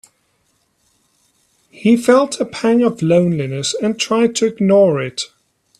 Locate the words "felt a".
1.95-2.45